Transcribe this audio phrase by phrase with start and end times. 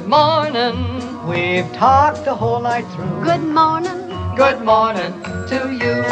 [0.00, 1.26] Good morning.
[1.28, 3.22] We've talked the whole night through.
[3.22, 4.08] Good morning.
[4.34, 5.12] Good morning
[5.48, 6.02] to you.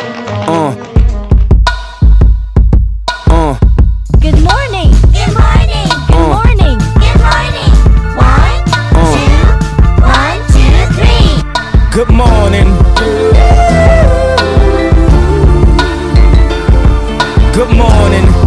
[0.44, 0.76] Uh.
[3.28, 3.58] Uh.
[4.20, 4.92] Good morning.
[5.16, 5.88] Good morning.
[6.06, 6.36] Good Uh.
[6.36, 6.78] morning.
[7.00, 7.72] Good morning.
[8.20, 8.62] One,
[8.92, 9.08] Uh.
[9.16, 9.36] two,
[10.04, 11.32] one, two, three.
[11.96, 12.68] Good morning.
[17.56, 18.37] Good morning.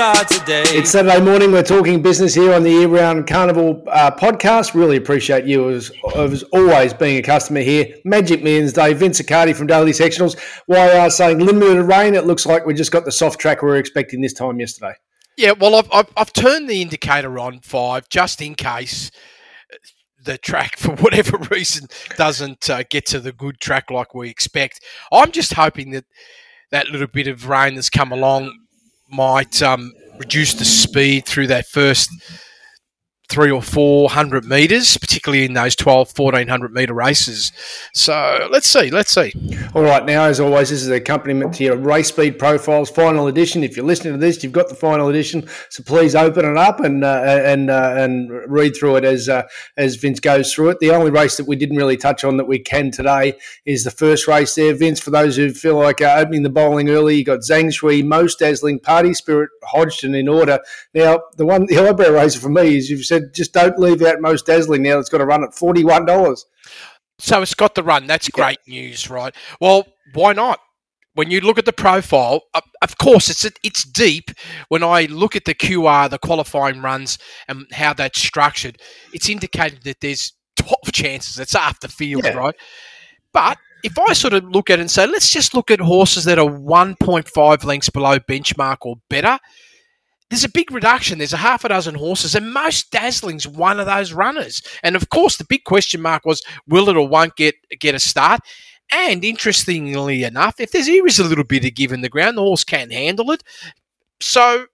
[0.00, 0.62] Life start today.
[0.68, 1.52] It's Saturday morning.
[1.52, 4.74] We're talking business here on the Year Round Carnival uh, podcast.
[4.74, 7.94] Really appreciate you as, as always being a customer here.
[8.06, 8.94] Magic Millions Day.
[8.94, 10.38] Vince Accardi from Daily Sectionals.
[10.66, 12.14] Why YR saying limited rain.
[12.14, 14.94] It looks like we just got the soft track we were expecting this time yesterday.
[15.36, 19.10] Yeah, well, I've, I've, I've turned the indicator on five just in case
[20.24, 24.82] the track, for whatever reason, doesn't uh, get to the good track like we expect.
[25.12, 26.06] I'm just hoping that
[26.70, 28.52] that little bit of rain that's come along
[29.10, 32.10] might um, reduce the speed through that first
[33.30, 37.52] three or four hundred meters, particularly in those 12, 1400 meter races.
[37.94, 39.32] So let's see, let's see.
[39.74, 43.28] All right, now, as always, this is an accompaniment to your race speed profiles final
[43.28, 43.62] edition.
[43.62, 46.80] If you're listening to this, you've got the final edition, so please open it up
[46.80, 50.80] and uh, and uh, and read through it as uh, as Vince goes through it.
[50.80, 53.92] The only race that we didn't really touch on that we can today is the
[53.92, 54.98] first race there, Vince.
[54.98, 58.40] For those who feel like uh, opening the bowling early, you got Zhang Shui, Most
[58.40, 60.58] Dazzling, Party Spirit, Hodgson in order.
[60.94, 64.20] Now, the one the eyebrow raiser for me is you've said just don't leave out
[64.20, 64.82] Most Dazzling.
[64.82, 66.44] Now it's got to run at forty one dollars.
[67.18, 68.06] So it's got the run.
[68.06, 69.34] That's great news, right?
[69.60, 70.58] Well, why not?
[71.14, 72.42] When you look at the profile,
[72.82, 74.30] of course, it's it's deep.
[74.68, 78.78] When I look at the QR, the qualifying runs, and how that's structured,
[79.12, 81.38] it's indicated that there's 12 chances.
[81.38, 82.34] It's after field, Yeah.
[82.34, 82.54] right?
[83.32, 86.24] But if I sort of look at it and say, let's just look at horses
[86.24, 89.38] that are 1.5 lengths below benchmark or better,
[90.30, 91.18] there's a big reduction.
[91.18, 94.62] There's a half a dozen horses, and most dazzling's one of those runners.
[94.82, 97.98] And of course, the big question mark was, will it or won't get get a
[97.98, 98.40] start?
[98.92, 102.36] And interestingly enough, if there's here is a little bit of give in the ground,
[102.36, 103.42] the horse can handle it.
[104.20, 104.66] So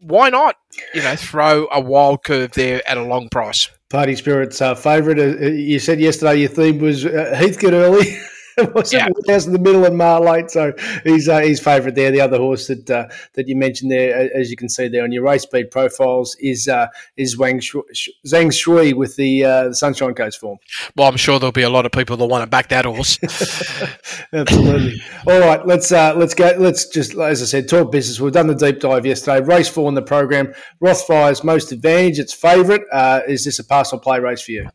[0.00, 0.56] why not,
[0.94, 3.68] you know, throw a wild curve there at a long price?
[3.90, 5.18] Party Spirit's uh, favourite.
[5.18, 8.18] Uh, you said yesterday your theme was uh, Heathcote early.
[8.90, 9.06] Yeah.
[9.06, 10.50] in the middle of Mar late?
[10.50, 10.72] So
[11.04, 12.10] he's uh, he's favourite there.
[12.10, 15.12] The other horse that uh, that you mentioned there, as you can see there on
[15.12, 17.82] your race speed profiles, is uh, is Wang Shui,
[18.26, 20.58] Zhang Shui with the, uh, the Sunshine Coast form.
[20.96, 23.18] Well, I'm sure there'll be a lot of people that want to back that horse.
[24.32, 25.02] Absolutely.
[25.26, 26.54] All right, let's uh, let's go.
[26.58, 28.20] Let's just, as I said, talk business.
[28.20, 29.44] We've done the deep dive yesterday.
[29.44, 30.52] Race four in the program.
[30.80, 32.18] Rothfire's most advantage.
[32.18, 32.82] Its favourite.
[32.92, 34.68] Uh, is this a pass or play race for you?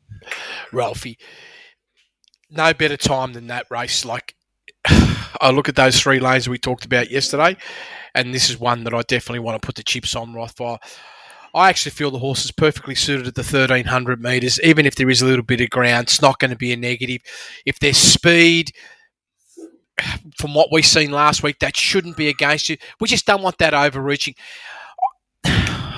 [0.72, 1.18] Ralphie.
[2.50, 4.06] No better time than that race.
[4.06, 4.36] Like,
[4.88, 7.58] I look at those three lanes we talked about yesterday,
[8.14, 10.80] and this is one that I definitely want to put the chips on Rothfire.
[11.54, 15.10] I actually feel the horse is perfectly suited at the 1300 metres, even if there
[15.10, 16.04] is a little bit of ground.
[16.04, 17.22] It's not going to be a negative.
[17.66, 18.72] If there's speed,
[20.38, 22.78] from what we've seen last week, that shouldn't be against you.
[23.00, 24.36] We just don't want that overreaching.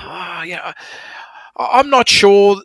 [0.09, 0.71] Ah, yeah,
[1.57, 2.61] I'm not sure.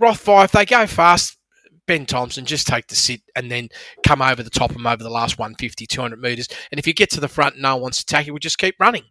[0.00, 1.38] Rothfire, if they go fast,
[1.86, 3.68] Ben Thompson, just take the sit and then
[4.04, 6.48] come over the top of them over the last 150, 200 metres.
[6.70, 9.04] And if you get to the front and no one's attacking, we just keep running.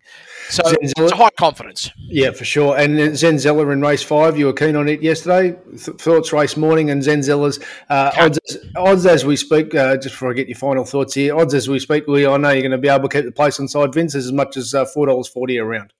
[0.50, 1.91] So it's a high confidence.
[1.97, 2.78] Yeah, for sure.
[2.78, 5.58] And Zenzella in race five, you were keen on it yesterday.
[5.69, 7.59] Th- thoughts race morning and Zenzella's
[7.90, 9.74] uh, odds, as, odds as we speak.
[9.74, 12.07] Uh, just before I get your final thoughts here, odds as we speak.
[12.07, 14.16] We I know you're going to be able to keep the place on side Vince
[14.16, 15.94] as much as uh, four dollars forty around.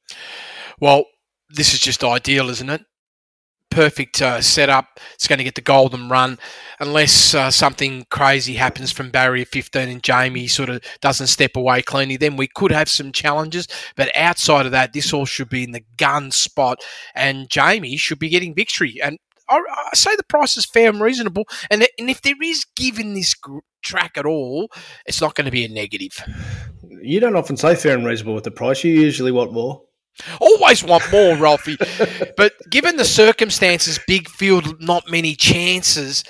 [0.80, 1.06] Well,
[1.50, 2.86] this is just ideal, isn't it?
[3.70, 5.00] Perfect uh, setup.
[5.16, 6.40] It's going to get the golden run,
[6.80, 11.82] unless uh, something crazy happens from barrier 15 and Jamie sort of doesn't step away
[11.82, 12.16] cleanly.
[12.16, 13.68] Then we could have some challenges.
[13.98, 16.84] But outside of that, this all should be in the gun spot,
[17.14, 19.00] and Jamie should be getting victory.
[19.04, 19.18] And
[19.50, 21.46] I, I say the price is fair and reasonable.
[21.70, 23.36] And, and if there is given this
[23.84, 24.70] track at all,
[25.06, 26.24] it's not going to be a negative.
[27.02, 28.84] You don't often say fair and reasonable with the price.
[28.84, 29.84] You usually want more.
[30.40, 31.78] Always want more, Ralphie.
[32.38, 36.24] but given the circumstances, big field, not many chances.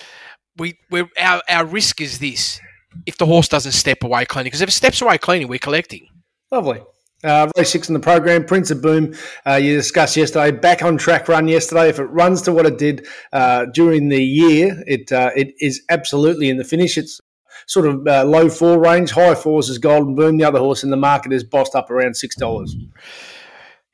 [0.57, 2.59] We, we're, our, our risk is this:
[3.05, 6.07] if the horse doesn't step away cleanly, because if it steps away cleanly, we're collecting.
[6.51, 6.81] Lovely.
[7.23, 9.15] Uh, race six in the program, Prince of Boom.
[9.47, 11.89] Uh, you discussed yesterday, back on track run yesterday.
[11.89, 15.81] If it runs to what it did uh, during the year, it uh, it is
[15.89, 16.97] absolutely in the finish.
[16.97, 17.19] It's
[17.67, 20.37] sort of uh, low four range, high fours is Golden Boom.
[20.37, 22.75] The other horse in the market is bossed up around six dollars.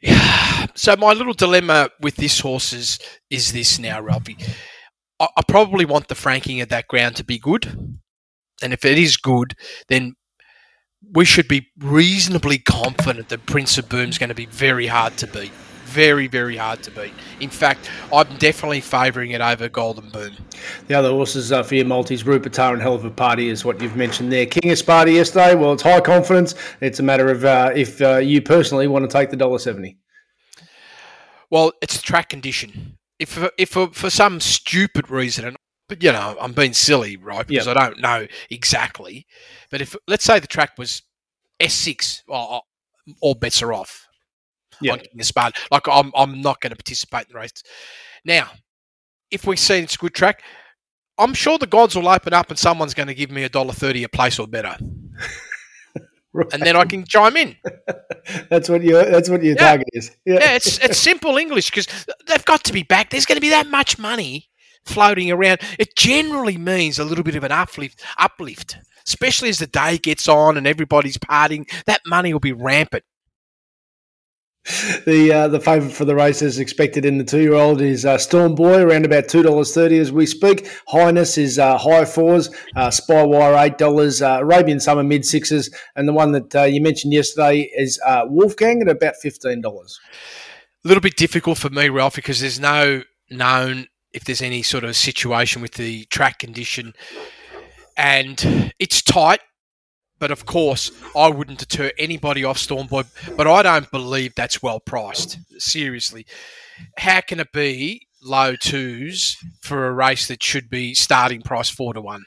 [0.73, 2.97] So my little dilemma with this horse is,
[3.29, 4.37] is this now, Ralphie.
[5.19, 7.65] I, I probably want the franking of that ground to be good,
[8.63, 9.55] and if it is good,
[9.89, 10.15] then
[11.13, 15.27] we should be reasonably confident that Prince of Boom's going to be very hard to
[15.27, 15.51] beat.
[15.91, 17.13] Very, very hard to beat.
[17.41, 20.31] In fact, I'm definitely favouring it over Golden Boom.
[20.87, 23.81] The other horses uh, for your multis, Rupertar and Hell of a Party is what
[23.81, 24.45] you've mentioned there.
[24.45, 26.55] King of Sparta yesterday, well, it's high confidence.
[26.79, 29.97] It's a matter of uh, if uh, you personally want to take the dollar seventy.
[31.49, 32.97] Well, it's track condition.
[33.19, 35.57] If if for, for some stupid reason, and
[35.89, 37.45] but you know, I'm being silly, right?
[37.45, 37.75] Because Yep.
[37.75, 39.25] I don't know exactly.
[39.69, 41.01] But if let's say the track was
[41.59, 42.63] S6, well,
[43.19, 44.07] all bets are off.
[44.81, 44.93] Yeah.
[44.93, 45.59] on King of Sparta.
[45.71, 47.51] Like I'm, I'm not going to participate in the race.
[48.25, 48.49] Now,
[49.31, 50.43] if we see it's a good track,
[51.17, 53.73] I'm sure the gods will open up and someone's going to give me a dollar
[53.73, 54.75] thirty a place or better,
[56.53, 57.55] and then I can chime in.
[58.49, 59.61] That's what your that's what your Yeah.
[59.67, 60.11] target is.
[60.25, 60.35] Yeah.
[60.39, 61.87] Yeah, it's it's simple English because
[62.27, 63.09] they've got to be back.
[63.09, 64.49] There's going to be that much money
[64.85, 65.59] floating around.
[65.79, 70.27] It generally means a little bit of an uplift, uplift, especially as the day gets
[70.27, 71.67] on and everybody's partying.
[71.85, 73.03] That money will be rampant.
[75.05, 78.05] The uh, the favourite for the race as expected in the two year old is
[78.05, 80.69] uh, Storm Boy around about two dollars thirty as we speak.
[80.87, 86.07] Highness is uh, high fours, uh, Spywire eight dollars, uh, Arabian Summer mid sixes, and
[86.07, 89.99] the one that uh, you mentioned yesterday is uh, Wolfgang at about fifteen dollars.
[90.83, 94.83] A little bit difficult for me, Ralph, because there's no known if there's any sort
[94.83, 96.93] of situation with the track condition,
[97.95, 99.41] and it's tight.
[100.21, 103.07] But of course, I wouldn't deter anybody off Stormboy.
[103.35, 105.39] But I don't believe that's well priced.
[105.57, 106.27] Seriously,
[106.97, 111.95] how can it be low twos for a race that should be starting price four
[111.95, 112.23] to one?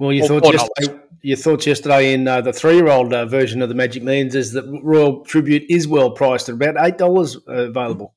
[0.00, 3.62] Well, your thoughts yesterday, your thoughts yesterday in uh, the three year old uh, version
[3.62, 7.36] of the Magic Millions is that Royal Tribute is well priced at about eight dollars
[7.48, 8.12] uh, available.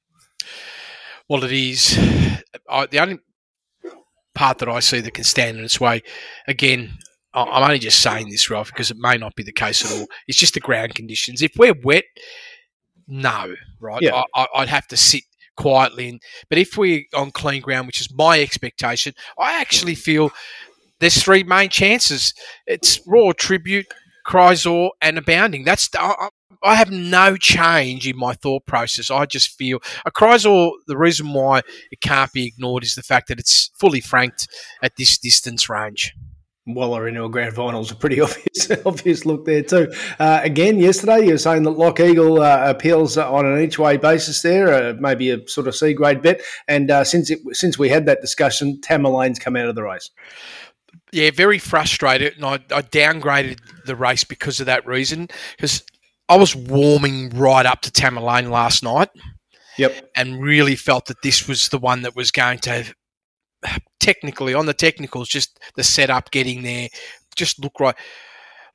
[1.30, 1.96] Well, it is.
[2.68, 3.20] I, the only
[4.34, 6.02] part that I see that can stand in its way,
[6.48, 6.98] again,
[7.44, 10.08] I'm only just saying this, Ralph, because it may not be the case at all.
[10.28, 11.42] It's just the ground conditions.
[11.42, 12.06] If we're wet,
[13.08, 14.02] no, right?
[14.02, 14.24] Yeah.
[14.36, 15.24] I, I'd have to sit
[15.58, 16.10] quietly.
[16.10, 16.20] In.
[16.50, 20.32] But if we're on clean ground, which is my expectation, I actually feel
[21.00, 22.34] there's three main chances.
[22.68, 23.88] It's Royal Tribute,
[24.28, 25.64] Chrysor, and Abounding.
[25.64, 26.30] That's I, I-
[26.62, 29.10] I have no change in my thought process.
[29.10, 30.72] I just feel a Chrysor.
[30.88, 34.46] The reason why it can't be ignored is the fact that it's fully franked
[34.84, 36.14] at this distance range.
[36.76, 39.92] Waller into a grand final is a pretty obvious obvious look there too.
[40.20, 43.98] Uh, again, yesterday you were saying that Lock Eagle uh, appeals on an each way
[43.98, 46.42] basis there, uh, maybe a sort of C grade bet.
[46.68, 50.10] And uh, since it since we had that discussion, Tamerlane's come out of the race.
[51.12, 55.30] yeah, very frustrated, and I, I downgraded the race because of that reason.
[55.56, 55.84] Because
[56.28, 59.10] I was warming right up to Tamerlane last night,
[59.78, 60.12] Yep.
[60.16, 62.86] and really felt that this was the one that was going to
[64.10, 66.88] technically on the technicals, just the setup, getting there,
[67.36, 67.96] just look right.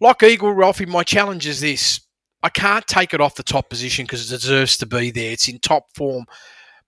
[0.00, 2.00] Like Eagle Ralphie, my challenge is this:
[2.42, 5.32] I can't take it off the top position because it deserves to be there.
[5.32, 6.24] It's in top form.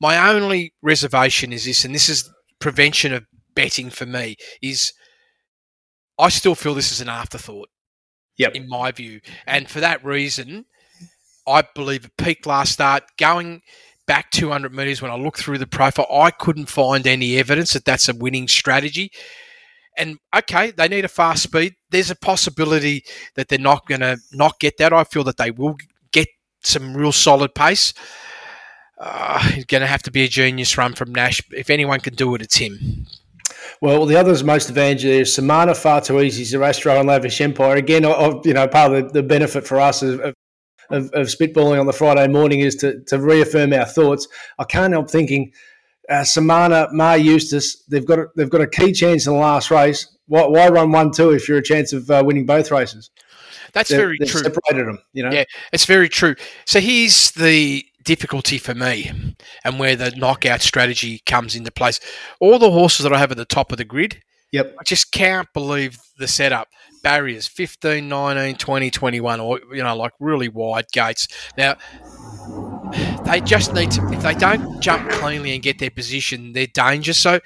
[0.00, 4.92] My only reservation is this, and this is prevention of betting for me, is
[6.18, 7.68] I still feel this is an afterthought.
[8.38, 8.54] Yep.
[8.54, 9.20] In my view.
[9.46, 10.66] And for that reason,
[11.48, 13.02] I believe it peaked last start.
[13.18, 13.62] Going
[14.06, 17.84] back 200 metres, when I looked through the profile, I couldn't find any evidence that
[17.84, 19.10] that's a winning strategy.
[19.96, 21.74] And okay, they need a fast speed.
[21.90, 23.04] There's a possibility
[23.34, 24.92] that they're not going to not get that.
[24.92, 25.76] I feel that they will
[26.12, 26.28] get
[26.62, 27.94] some real solid pace.
[28.98, 31.42] Uh, it's going to have to be a genius run from Nash.
[31.50, 33.06] If anyone can do it, it's him.
[33.80, 37.76] Well, the others most advantaged there is Samana, Far Too Easy, Zerastro, and Lavish Empire.
[37.76, 40.34] Again, of, you know, part of the, the benefit for us of,
[40.90, 44.28] of, of spitballing on the Friday morning is to, to reaffirm our thoughts.
[44.58, 45.52] I can't help thinking
[46.08, 49.70] uh, Samana, Maher Eustace, they've got a, they've got a key chance in the last
[49.70, 50.16] race.
[50.28, 53.10] Why, why run one two if you're a chance of uh, winning both races?
[53.72, 54.42] That's They've- very they've true.
[54.42, 55.30] Separated them, you know.
[55.30, 56.34] Yeah, it's very true.
[56.64, 59.10] So here's the difficulty for me
[59.64, 61.98] and where the knockout strategy comes into place.
[62.40, 64.22] All the horses that I have at the top of the grid,
[64.56, 64.76] Yep.
[64.80, 66.68] I just can't believe the setup.
[67.02, 71.28] Barriers 15, 19, 20, 21, or, you know, like really wide gates.
[71.58, 71.76] Now,
[73.26, 77.20] they just need to, if they don't jump cleanly and get their position, they're dangerous.
[77.20, 77.38] So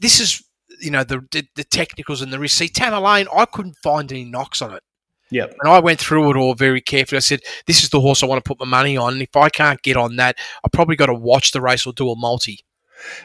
[0.00, 0.42] this is,
[0.80, 2.56] you know, the, the, the technicals and the risk.
[2.56, 4.82] See, Tamerlane, I couldn't find any knocks on it.
[5.30, 5.56] Yep.
[5.60, 7.18] And I went through it all very carefully.
[7.18, 9.12] I said, this is the horse I want to put my money on.
[9.12, 11.92] And if I can't get on that, I probably got to watch the race or
[11.92, 12.64] do a multi.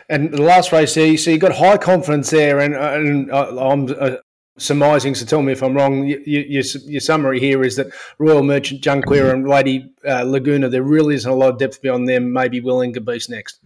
[0.10, 3.88] And the last race there, so you got high confidence there, and, and uh, I'm
[4.00, 4.18] uh,
[4.58, 5.16] surmising.
[5.16, 6.08] So tell me if I'm wrong.
[6.08, 10.70] You, you, your, your summary here is that Royal Merchant, Junqueer, and Lady uh, Laguna.
[10.70, 12.34] There really isn't a lot of depth beyond them.
[12.34, 13.60] Maybe Willing Beast next.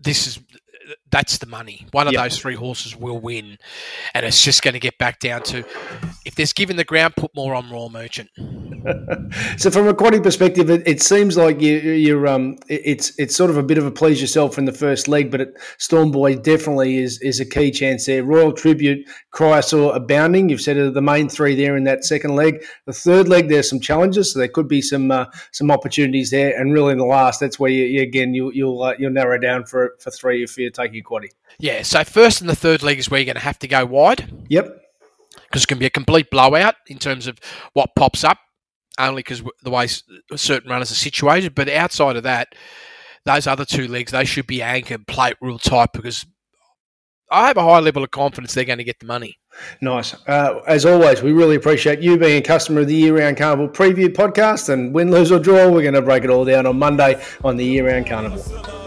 [0.00, 0.38] This is
[1.10, 1.86] that's the money.
[1.92, 2.22] One of Yep.
[2.22, 3.58] those three horses will win,
[4.14, 5.64] and it's just going to get back down to
[6.24, 8.30] if there's given the ground, put more on Royal Merchant.
[9.56, 13.34] so from a quaddy perspective, it, it seems like you, you're um, it- it's it's
[13.36, 16.42] sort of a bit of a please yourself in the first leg, but it, Stormboy
[16.42, 18.24] definitely is is a key chance there.
[18.24, 20.48] Royal Tribute, Cryosaur, Abounding.
[20.48, 22.64] You've said the main three there in that second leg.
[22.86, 26.58] The third leg, there's some challenges, so there could be some uh, some opportunities there.
[26.58, 29.38] And really, in the last, that's where you, you again you, you'll uh, you'll narrow
[29.38, 31.28] down for for three if you're taking quaddy.
[31.58, 33.84] Yeah, so first and the third leg is where you're going to have to go
[33.84, 34.74] wide Yep.
[35.44, 37.38] because it can be a complete blowout in terms of
[37.74, 38.38] what pops up,
[38.98, 39.86] only because the way
[40.36, 41.54] certain runners are situated.
[41.54, 42.54] But outside of that,
[43.24, 46.26] those other two legs, they should be anchored, plate real tight because
[47.30, 49.38] I have a high level of confidence they're going to get the money.
[49.80, 50.14] Nice.
[50.26, 53.68] Uh, as always, we really appreciate you being a customer of the Year Round Carnival
[53.68, 54.68] preview podcast.
[54.68, 57.56] And win, lose, or draw, we're going to break it all down on Monday on
[57.56, 58.81] the Year Round Carnival.